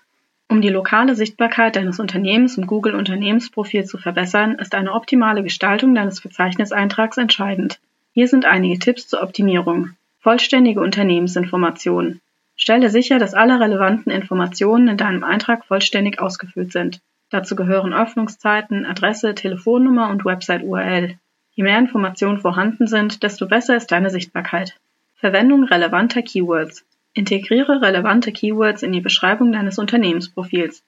Um 0.48 0.62
die 0.62 0.68
lokale 0.68 1.16
Sichtbarkeit 1.16 1.74
deines 1.74 1.98
Unternehmens 1.98 2.56
im 2.56 2.68
Google-Unternehmensprofil 2.68 3.84
zu 3.84 3.98
verbessern, 3.98 4.60
ist 4.60 4.76
eine 4.76 4.92
optimale 4.92 5.42
Gestaltung 5.42 5.96
deines 5.96 6.20
Verzeichniseintrags 6.20 7.16
entscheidend. 7.16 7.80
Hier 8.12 8.28
sind 8.28 8.44
einige 8.44 8.78
Tipps 8.78 9.08
zur 9.08 9.24
Optimierung. 9.24 9.90
Vollständige 10.20 10.80
Unternehmensinformationen. 10.80 12.20
Stelle 12.54 12.88
sicher, 12.88 13.18
dass 13.18 13.34
alle 13.34 13.58
relevanten 13.58 14.12
Informationen 14.12 14.86
in 14.86 14.96
deinem 14.96 15.24
Eintrag 15.24 15.64
vollständig 15.64 16.20
ausgefüllt 16.20 16.70
sind. 16.70 17.00
Dazu 17.30 17.56
gehören 17.56 17.92
Öffnungszeiten, 17.92 18.86
Adresse, 18.86 19.34
Telefonnummer 19.34 20.10
und 20.10 20.24
Website-URL. 20.24 21.18
Je 21.54 21.64
mehr 21.64 21.78
Informationen 21.80 22.38
vorhanden 22.38 22.86
sind, 22.86 23.24
desto 23.24 23.48
besser 23.48 23.74
ist 23.74 23.90
deine 23.90 24.10
Sichtbarkeit. 24.10 24.76
Verwendung 25.22 25.62
relevanter 25.62 26.20
Keywords. 26.22 26.84
Integriere 27.14 27.80
relevante 27.80 28.32
Keywords 28.32 28.82
in 28.82 28.90
die 28.90 29.00
Beschreibung 29.00 29.52
deines 29.52 29.78
Unternehmensprofils. 29.78 30.82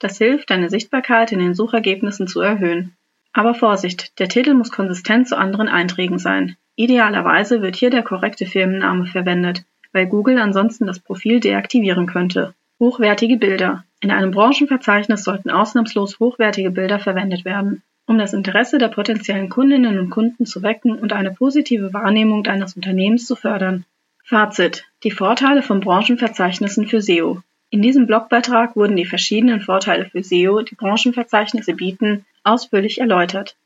Das 0.00 0.18
hilft, 0.18 0.50
deine 0.50 0.68
Sichtbarkeit 0.68 1.30
in 1.30 1.38
den 1.38 1.54
Suchergebnissen 1.54 2.26
zu 2.26 2.40
erhöhen. 2.40 2.96
Aber 3.32 3.54
Vorsicht, 3.54 4.18
der 4.18 4.28
Titel 4.28 4.54
muss 4.54 4.72
konsistent 4.72 5.28
zu 5.28 5.38
anderen 5.38 5.68
Einträgen 5.68 6.18
sein. 6.18 6.56
Idealerweise 6.74 7.62
wird 7.62 7.76
hier 7.76 7.90
der 7.90 8.02
korrekte 8.02 8.46
Firmenname 8.46 9.06
verwendet, 9.06 9.62
weil 9.92 10.08
Google 10.08 10.40
ansonsten 10.40 10.88
das 10.88 10.98
Profil 10.98 11.38
deaktivieren 11.38 12.08
könnte. 12.08 12.54
Hochwertige 12.80 13.36
Bilder. 13.36 13.84
In 14.00 14.10
einem 14.10 14.32
Branchenverzeichnis 14.32 15.22
sollten 15.22 15.50
ausnahmslos 15.50 16.18
hochwertige 16.18 16.72
Bilder 16.72 16.98
verwendet 16.98 17.44
werden, 17.44 17.84
um 18.08 18.18
das 18.18 18.32
Interesse 18.32 18.78
der 18.78 18.88
potenziellen 18.88 19.50
Kundinnen 19.50 19.98
und 19.98 20.08
Kunden 20.10 20.46
zu 20.46 20.62
wecken 20.62 20.98
und 20.98 21.12
eine 21.12 21.30
positive 21.30 21.92
Wahrnehmung 21.92 22.42
deines 22.42 22.74
Unternehmens 22.74 23.26
zu 23.26 23.36
fördern. 23.36 23.84
Fazit. 24.24 24.86
Die 25.04 25.10
Vorteile 25.10 25.62
von 25.62 25.80
Branchenverzeichnissen 25.80 26.86
für 26.86 27.02
SEO. 27.02 27.42
In 27.70 27.82
diesem 27.82 28.06
Blogbeitrag 28.06 28.76
wurden 28.76 28.96
die 28.96 29.04
verschiedenen 29.04 29.60
Vorteile 29.60 30.06
für 30.06 30.22
SEO, 30.22 30.62
die 30.62 30.74
Branchenverzeichnisse 30.74 31.74
bieten, 31.74 32.24
ausführlich 32.44 32.98
erläutert. 32.98 33.56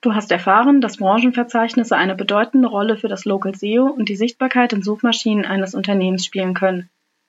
Du 0.00 0.14
hast 0.14 0.30
erfahren, 0.30 0.80
dass 0.80 0.98
Branchenverzeichnisse 0.98 1.96
eine 1.96 2.14
bedeutende 2.14 2.68
Rolle 2.68 2.96
für 2.96 3.08
das 3.08 3.24
Local 3.24 3.56
SEO 3.56 3.86
und 3.86 4.08
die 4.08 4.16
Sichtbarkeit 4.16 4.72
in 4.72 4.82
Suchmaschinen 4.82 5.44
eines 5.44 5.74
Unternehmens 5.74 6.24
spielen 6.24 6.54
können. 6.54 6.88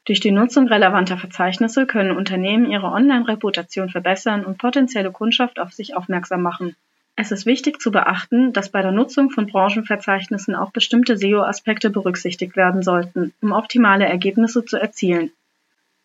Durch 0.09 0.19
die 0.19 0.31
Nutzung 0.31 0.67
relevanter 0.67 1.19
Verzeichnisse 1.19 1.85
können 1.85 2.17
Unternehmen 2.17 2.65
ihre 2.65 2.87
Online-Reputation 2.87 3.91
verbessern 3.91 4.43
und 4.43 4.57
potenzielle 4.57 5.11
Kundschaft 5.11 5.59
auf 5.59 5.71
sich 5.71 5.95
aufmerksam 5.95 6.41
machen. 6.41 6.75
Es 7.15 7.31
ist 7.31 7.45
wichtig 7.45 7.79
zu 7.79 7.91
beachten, 7.91 8.51
dass 8.51 8.69
bei 8.69 8.81
der 8.81 8.91
Nutzung 8.91 9.29
von 9.29 9.45
Branchenverzeichnissen 9.45 10.55
auch 10.55 10.71
bestimmte 10.71 11.15
SEO-Aspekte 11.15 11.91
berücksichtigt 11.91 12.55
werden 12.55 12.81
sollten, 12.81 13.35
um 13.39 13.51
optimale 13.51 14.05
Ergebnisse 14.05 14.65
zu 14.65 14.77
erzielen. 14.77 15.29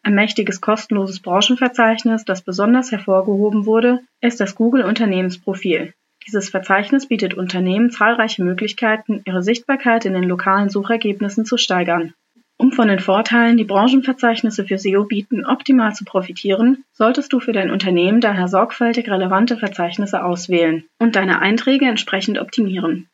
Ein 0.02 0.14
mächtiges 0.14 0.60
kostenloses 0.60 1.20
Branchenverzeichnis, 1.20 2.26
das 2.26 2.42
besonders 2.42 2.92
hervorgehoben 2.92 3.64
wurde, 3.64 4.00
ist 4.20 4.38
das 4.38 4.54
Google 4.54 4.84
Unternehmensprofil. 4.84 5.94
Dieses 6.26 6.50
Verzeichnis 6.50 7.08
bietet 7.08 7.32
Unternehmen 7.32 7.90
zahlreiche 7.90 8.44
Möglichkeiten, 8.44 9.22
ihre 9.24 9.42
Sichtbarkeit 9.42 10.04
in 10.04 10.12
den 10.12 10.24
lokalen 10.24 10.68
Suchergebnissen 10.68 11.46
zu 11.46 11.56
steigern. 11.56 12.12
Um 12.64 12.72
von 12.72 12.88
den 12.88 12.98
Vorteilen, 12.98 13.58
die 13.58 13.64
Branchenverzeichnisse 13.64 14.64
für 14.64 14.78
SEO 14.78 15.04
bieten, 15.04 15.44
optimal 15.44 15.94
zu 15.94 16.06
profitieren, 16.06 16.82
solltest 16.94 17.30
du 17.34 17.38
für 17.38 17.52
dein 17.52 17.70
Unternehmen 17.70 18.22
daher 18.22 18.48
sorgfältig 18.48 19.10
relevante 19.10 19.58
Verzeichnisse 19.58 20.24
auswählen 20.24 20.84
und 20.98 21.14
deine 21.14 21.42
Einträge 21.42 21.84
entsprechend 21.84 22.38
optimieren. 22.38 23.06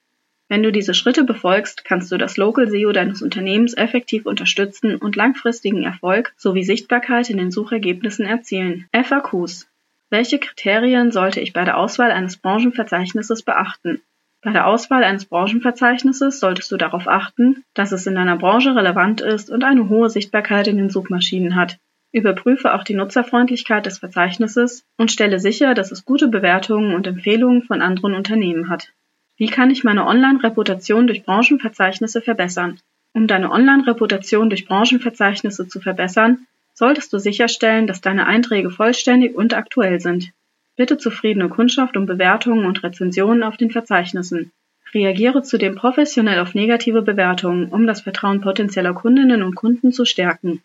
Wenn 0.49 0.62
du 0.62 0.71
diese 0.71 0.95
Schritte 0.95 1.25
befolgst, 1.25 1.85
kannst 1.85 2.12
du 2.12 2.16
das 2.16 2.37
Local 2.37 2.69
SEO 2.71 2.92
deines 2.92 3.23
Unternehmens 3.23 3.75
effektiv 3.76 4.25
unterstützen 4.25 4.95
und 4.95 5.16
langfristigen 5.16 5.83
Erfolg 5.83 6.33
sowie 6.37 6.62
Sichtbarkeit 6.62 7.28
in 7.28 7.38
den 7.38 7.50
Suchergebnissen 7.50 8.26
erzielen. 8.26 8.87
FAQs 8.92 9.66
welche 10.11 10.40
Kriterien 10.40 11.12
sollte 11.12 11.40
ich 11.40 11.52
bei 11.52 11.64
der 11.64 11.76
Auswahl 11.76 12.11
eines 12.11 12.37
Branchenverzeichnisses 12.37 13.42
beachten? 13.42 14.00
Bei 14.42 14.52
der 14.52 14.66
Auswahl 14.66 15.04
eines 15.04 15.26
Branchenverzeichnisses 15.26 16.40
solltest 16.40 16.73
du 16.73 16.78
darauf 16.78 17.06
achten, 17.06 17.62
dass 17.75 17.92
es 17.92 18.06
in 18.06 18.14
deiner 18.14 18.38
Branche 18.38 18.75
relevant 18.75 19.20
ist 19.20 19.50
und 19.50 19.64
eine 19.64 19.90
hohe 19.90 20.09
Sichtbarkeit 20.09 20.66
in 20.66 20.78
den 20.78 20.88
Suchmaschinen 20.88 21.56
hat. 21.56 21.78
Überprüfe 22.12 22.75
auch 22.75 22.82
die 22.82 22.94
Nutzerfreundlichkeit 22.94 23.85
des 23.85 23.99
Verzeichnisses 23.99 24.85
und 24.97 25.12
stelle 25.12 25.38
sicher, 25.38 25.75
dass 25.75 25.92
es 25.92 26.06
gute 26.06 26.28
Bewertungen 26.28 26.94
und 26.94 27.06
Empfehlungen 27.06 27.62
von 27.62 27.82
anderen 27.82 28.14
Unternehmen 28.14 28.70
hat. 28.70 28.92
Wie 29.37 29.49
kann 29.49 29.70
ich 29.70 29.85
meine 29.85 30.06
Online-Reputation 30.06 31.06
durch 31.06 31.23
Branchenverzeichnisse 31.25 32.20
verbessern? 32.20 32.80
Um 33.12 33.26
deine 33.26 33.50
Online-Reputation 33.50 34.49
durch 34.49 34.66
Branchenverzeichnisse 34.66 35.68
zu 35.68 35.80
verbessern, 35.80 36.47
solltest 36.75 37.12
du 37.12 37.18
sicherstellen, 37.18 37.87
dass 37.87 38.00
deine 38.00 38.26
Einträge 38.26 38.70
vollständig 38.70 39.35
und 39.35 39.54
aktuell 39.54 40.00
sind. 40.00 40.32
Bitte 40.77 40.99
zufriedene 40.99 41.49
Kundschaft 41.49 41.97
um 41.97 42.07
Bewertungen 42.07 42.65
und 42.65 42.83
Rezensionen 42.83 43.43
auf 43.43 43.57
den 43.57 43.71
Verzeichnissen. 43.71 44.53
Reagiere 44.93 45.43
zudem 45.43 45.77
professionell 45.77 46.41
auf 46.41 46.55
negative 46.55 47.03
Bewertungen, 47.03 47.69
um 47.69 47.87
das 47.87 48.00
Vertrauen 48.00 48.41
potenzieller 48.41 48.93
Kundinnen 48.93 49.43
und 49.43 49.55
Kunden 49.55 49.93
zu 49.93 50.05
stärken. 50.05 50.62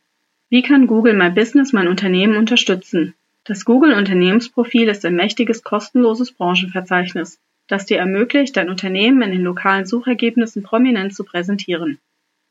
Wie 0.49 0.61
kann 0.61 0.87
Google 0.87 1.13
My 1.13 1.29
Business 1.29 1.73
mein 1.73 1.87
Unternehmen 1.87 2.37
unterstützen? 2.37 3.13
Das 3.43 3.65
Google 3.65 3.93
Unternehmensprofil 3.93 4.89
ist 4.89 5.05
ein 5.05 5.15
mächtiges 5.15 5.63
kostenloses 5.63 6.31
Branchenverzeichnis, 6.31 7.39
das 7.67 7.85
dir 7.85 7.99
ermöglicht, 7.99 8.57
dein 8.57 8.69
Unternehmen 8.69 9.21
in 9.21 9.31
den 9.31 9.43
lokalen 9.43 9.85
Suchergebnissen 9.85 10.63
prominent 10.63 11.13
zu 11.13 11.23
präsentieren. 11.23 11.99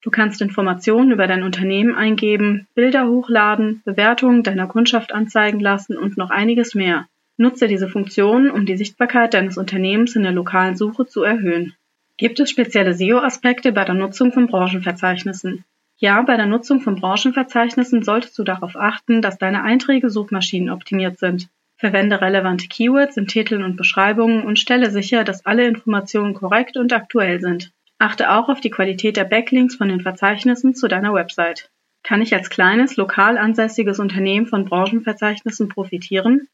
Du 0.02 0.11
kannst 0.11 0.42
Informationen 0.42 1.12
über 1.12 1.26
dein 1.26 1.42
Unternehmen 1.42 1.94
eingeben, 1.94 2.66
Bilder 2.75 3.08
hochladen, 3.08 3.82
Bewertungen 3.84 4.42
deiner 4.42 4.66
Kundschaft 4.66 5.12
anzeigen 5.12 5.61
lassen 5.61 5.96
und 5.96 6.16
noch 6.16 6.30
einiges 6.30 6.75
mehr. 6.75 7.08
Nutze 7.36 7.66
diese 7.66 7.88
Funktionen, 7.88 8.50
um 8.50 8.64
die 8.64 8.76
Sichtbarkeit 8.76 9.34
deines 9.34 9.58
Unternehmens 9.58 10.14
in 10.14 10.22
der 10.22 10.32
lokalen 10.32 10.76
Suche 10.76 11.06
zu 11.06 11.22
erhöhen. 11.22 11.74
Gibt 12.16 12.38
es 12.38 12.48
spezielle 12.48 12.94
SEO-Aspekte 12.94 13.72
bei 13.72 13.84
der 13.84 13.94
Nutzung 13.94 14.32
von 14.32 14.46
Branchenverzeichnissen? 14.46 15.64
Ja, 15.96 16.22
bei 16.22 16.36
der 16.36 16.46
Nutzung 16.46 16.80
von 16.80 16.94
Branchenverzeichnissen 16.94 18.02
solltest 18.02 18.38
du 18.38 18.44
darauf 18.44 18.76
achten, 18.76 19.20
dass 19.20 19.38
deine 19.38 19.62
Einträge 19.62 20.10
suchmaschinenoptimiert 20.10 21.18
sind. 21.18 21.48
Verwende 21.76 22.20
relevante 22.20 22.68
Keywords 22.68 23.16
in 23.16 23.26
Titeln 23.26 23.64
und 23.64 23.76
Beschreibungen 23.76 24.42
und 24.44 24.60
stelle 24.60 24.90
sicher, 24.90 25.24
dass 25.24 25.44
alle 25.44 25.66
Informationen 25.66 26.34
korrekt 26.34 26.76
und 26.76 26.92
aktuell 26.92 27.40
sind. 27.40 27.72
Achte 27.98 28.30
auch 28.30 28.48
auf 28.48 28.60
die 28.60 28.70
Qualität 28.70 29.16
der 29.16 29.24
Backlinks 29.24 29.74
von 29.74 29.88
den 29.88 30.00
Verzeichnissen 30.00 30.74
zu 30.74 30.86
deiner 30.86 31.14
Website. 31.14 31.70
Kann 32.04 32.22
ich 32.22 32.34
als 32.34 32.50
kleines, 32.50 32.96
lokal 32.96 33.38
ansässiges 33.38 33.98
Unternehmen 33.98 34.46
von 34.46 34.66
Branchenverzeichnissen 34.66 35.68
profitieren? 35.68 36.48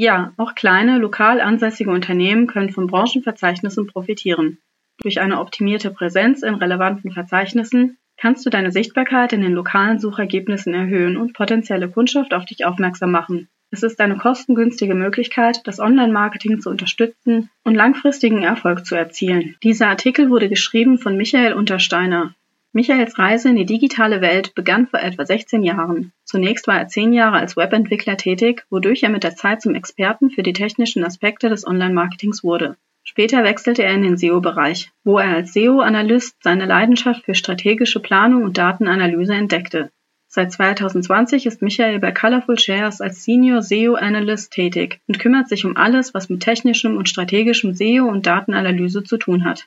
Ja, 0.00 0.32
auch 0.36 0.54
kleine, 0.54 0.98
lokal 0.98 1.40
ansässige 1.40 1.90
Unternehmen 1.90 2.46
können 2.46 2.70
von 2.70 2.86
Branchenverzeichnissen 2.86 3.88
profitieren. 3.88 4.58
Durch 5.02 5.20
eine 5.20 5.40
optimierte 5.40 5.90
Präsenz 5.90 6.44
in 6.44 6.54
relevanten 6.54 7.10
Verzeichnissen 7.10 7.98
kannst 8.16 8.46
du 8.46 8.50
deine 8.50 8.70
Sichtbarkeit 8.70 9.32
in 9.32 9.40
den 9.40 9.54
lokalen 9.54 9.98
Suchergebnissen 9.98 10.72
erhöhen 10.72 11.16
und 11.16 11.32
potenzielle 11.32 11.88
Kundschaft 11.90 12.32
auf 12.32 12.44
dich 12.44 12.64
aufmerksam 12.64 13.10
machen. 13.10 13.48
Es 13.72 13.82
ist 13.82 14.00
eine 14.00 14.16
kostengünstige 14.16 14.94
Möglichkeit, 14.94 15.66
das 15.66 15.80
Online-Marketing 15.80 16.60
zu 16.60 16.70
unterstützen 16.70 17.50
und 17.64 17.74
langfristigen 17.74 18.44
Erfolg 18.44 18.86
zu 18.86 18.94
erzielen. 18.94 19.56
Dieser 19.64 19.88
Artikel 19.88 20.30
wurde 20.30 20.48
geschrieben 20.48 20.98
von 20.98 21.16
Michael 21.16 21.54
Untersteiner. 21.54 22.36
Michaels 22.78 23.18
Reise 23.18 23.48
in 23.48 23.56
die 23.56 23.66
digitale 23.66 24.20
Welt 24.20 24.54
begann 24.54 24.86
vor 24.86 25.00
etwa 25.00 25.26
16 25.26 25.64
Jahren. 25.64 26.12
Zunächst 26.22 26.68
war 26.68 26.78
er 26.78 26.86
zehn 26.86 27.12
Jahre 27.12 27.38
als 27.38 27.56
Webentwickler 27.56 28.16
tätig, 28.16 28.66
wodurch 28.70 29.02
er 29.02 29.08
mit 29.08 29.24
der 29.24 29.34
Zeit 29.34 29.60
zum 29.60 29.74
Experten 29.74 30.30
für 30.30 30.44
die 30.44 30.52
technischen 30.52 31.02
Aspekte 31.02 31.48
des 31.48 31.66
Online-Marketings 31.66 32.44
wurde. 32.44 32.76
Später 33.02 33.42
wechselte 33.42 33.82
er 33.82 33.94
in 33.94 34.02
den 34.02 34.16
SEO-Bereich, 34.16 34.92
wo 35.02 35.18
er 35.18 35.34
als 35.34 35.54
SEO-Analyst 35.54 36.36
seine 36.40 36.66
Leidenschaft 36.66 37.24
für 37.24 37.34
strategische 37.34 37.98
Planung 37.98 38.44
und 38.44 38.58
Datenanalyse 38.58 39.34
entdeckte. 39.34 39.90
Seit 40.28 40.52
2020 40.52 41.46
ist 41.46 41.62
Michael 41.62 41.98
bei 41.98 42.12
Colorful 42.12 42.60
Shares 42.60 43.00
als 43.00 43.24
Senior 43.24 43.60
SEO 43.60 43.96
Analyst 43.96 44.52
tätig 44.52 45.00
und 45.08 45.18
kümmert 45.18 45.48
sich 45.48 45.64
um 45.64 45.76
alles, 45.76 46.14
was 46.14 46.28
mit 46.28 46.44
technischem 46.44 46.96
und 46.96 47.08
strategischem 47.08 47.74
SEO 47.74 48.04
und 48.04 48.26
Datenanalyse 48.26 49.02
zu 49.02 49.16
tun 49.16 49.44
hat. 49.44 49.66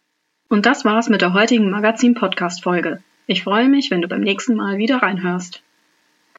Und 0.52 0.66
das 0.66 0.84
war's 0.84 1.08
mit 1.08 1.22
der 1.22 1.32
heutigen 1.32 1.70
Magazin 1.70 2.14
Podcast 2.14 2.62
Folge. 2.62 3.02
Ich 3.26 3.44
freue 3.44 3.70
mich, 3.70 3.90
wenn 3.90 4.02
du 4.02 4.10
beim 4.10 4.20
nächsten 4.20 4.54
Mal 4.54 4.80
wieder 4.80 4.98
reinhörst. 4.98 5.64